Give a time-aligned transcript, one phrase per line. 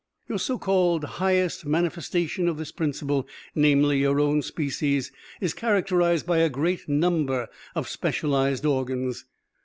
[0.27, 6.39] Your so called highest manifestation of this principle, namely, your own species, is characterized by
[6.39, 9.25] a great number of specialized organs.